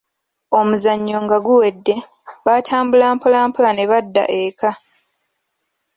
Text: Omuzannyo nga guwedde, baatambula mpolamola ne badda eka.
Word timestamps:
Omuzannyo 0.59 1.17
nga 1.25 1.37
guwedde, 1.45 1.95
baatambula 2.45 3.05
mpolamola 3.15 3.69
ne 3.73 3.83
badda 3.91 4.23
eka. 4.43 4.71